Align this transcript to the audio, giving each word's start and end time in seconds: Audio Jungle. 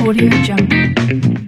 Audio 0.00 0.30
Jungle. 0.42 1.39